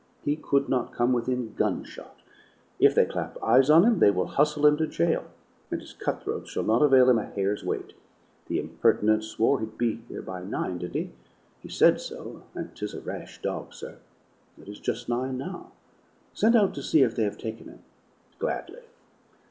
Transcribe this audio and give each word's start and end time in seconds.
He 0.25 0.35
could 0.35 0.67
not 0.67 0.91
come 0.95 1.13
within 1.13 1.53
gunshot. 1.53 2.21
If 2.79 2.95
they 2.95 3.05
clap 3.05 3.37
eyes 3.43 3.69
on 3.69 3.83
him, 3.83 3.99
they 3.99 4.09
will 4.09 4.25
hustle 4.25 4.65
him 4.65 4.75
to 4.77 4.87
jail, 4.87 5.25
and 5.69 5.79
his 5.79 5.93
cutthroats 5.93 6.49
shall 6.49 6.63
not 6.63 6.81
avail 6.81 7.07
him 7.07 7.19
a 7.19 7.27
hair's 7.27 7.63
weight. 7.63 7.93
The 8.47 8.57
impertinent 8.57 9.23
swore 9.23 9.59
he'd 9.59 9.77
be 9.77 10.01
here 10.07 10.23
by 10.23 10.41
nine, 10.43 10.79
did 10.79 10.95
he?" 10.95 11.11
"He 11.61 11.69
said 11.69 12.01
so; 12.01 12.41
and 12.55 12.75
'tis 12.75 12.95
a 12.95 12.99
rash 13.01 13.43
dog, 13.43 13.75
sir." 13.75 13.99
"It 14.59 14.67
is 14.67 14.79
just 14.79 15.07
nine 15.07 15.37
now." 15.37 15.71
"Send 16.33 16.55
out 16.55 16.73
to 16.73 16.81
see 16.81 17.03
if 17.03 17.15
they 17.15 17.25
have 17.25 17.37
taken 17.37 17.67
him." 17.69 17.81
"Gladly." 18.39 18.81